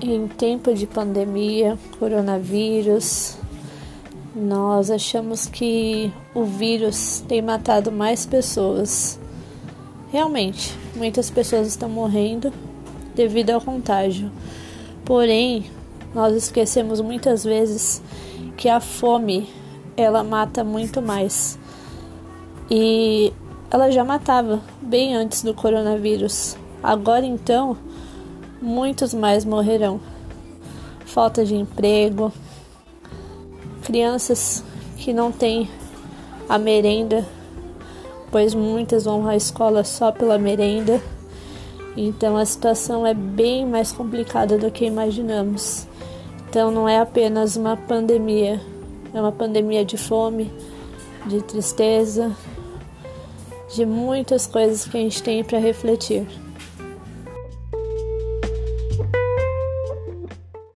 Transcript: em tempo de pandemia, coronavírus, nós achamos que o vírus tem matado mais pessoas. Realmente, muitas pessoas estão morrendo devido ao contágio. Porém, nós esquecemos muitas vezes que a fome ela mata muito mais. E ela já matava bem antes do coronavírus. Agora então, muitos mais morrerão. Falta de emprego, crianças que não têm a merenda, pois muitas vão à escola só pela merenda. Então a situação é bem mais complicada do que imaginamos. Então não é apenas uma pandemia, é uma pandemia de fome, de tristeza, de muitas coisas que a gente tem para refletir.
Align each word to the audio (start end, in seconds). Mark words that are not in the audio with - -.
em 0.00 0.28
tempo 0.28 0.72
de 0.72 0.86
pandemia, 0.86 1.78
coronavírus, 1.98 3.36
nós 4.34 4.90
achamos 4.90 5.46
que 5.46 6.12
o 6.34 6.44
vírus 6.44 7.24
tem 7.26 7.42
matado 7.42 7.90
mais 7.90 8.24
pessoas. 8.24 9.18
Realmente, 10.12 10.76
muitas 10.94 11.30
pessoas 11.30 11.66
estão 11.66 11.88
morrendo 11.88 12.52
devido 13.14 13.50
ao 13.50 13.60
contágio. 13.60 14.30
Porém, 15.04 15.64
nós 16.14 16.34
esquecemos 16.34 17.00
muitas 17.00 17.42
vezes 17.42 18.00
que 18.56 18.68
a 18.68 18.80
fome 18.80 19.48
ela 19.96 20.22
mata 20.22 20.62
muito 20.62 21.02
mais. 21.02 21.58
E 22.70 23.32
ela 23.70 23.90
já 23.90 24.04
matava 24.04 24.60
bem 24.80 25.16
antes 25.16 25.42
do 25.42 25.52
coronavírus. 25.52 26.56
Agora 26.82 27.26
então, 27.26 27.76
muitos 28.60 29.14
mais 29.14 29.44
morrerão. 29.44 30.00
Falta 31.06 31.44
de 31.44 31.54
emprego, 31.54 32.32
crianças 33.82 34.62
que 34.96 35.12
não 35.12 35.32
têm 35.32 35.68
a 36.48 36.58
merenda, 36.58 37.26
pois 38.30 38.54
muitas 38.54 39.04
vão 39.04 39.26
à 39.26 39.36
escola 39.36 39.84
só 39.84 40.12
pela 40.12 40.38
merenda. 40.38 41.00
Então 41.96 42.36
a 42.36 42.44
situação 42.44 43.06
é 43.06 43.14
bem 43.14 43.66
mais 43.66 43.92
complicada 43.92 44.58
do 44.58 44.70
que 44.70 44.84
imaginamos. 44.84 45.86
Então 46.48 46.70
não 46.70 46.88
é 46.88 46.98
apenas 46.98 47.56
uma 47.56 47.76
pandemia, 47.76 48.60
é 49.12 49.20
uma 49.20 49.32
pandemia 49.32 49.84
de 49.84 49.96
fome, 49.96 50.50
de 51.26 51.42
tristeza, 51.42 52.34
de 53.74 53.84
muitas 53.84 54.46
coisas 54.46 54.86
que 54.86 54.96
a 54.96 55.00
gente 55.00 55.22
tem 55.22 55.44
para 55.44 55.58
refletir. 55.58 56.26